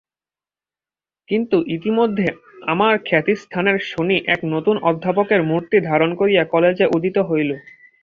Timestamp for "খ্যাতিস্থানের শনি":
3.05-4.17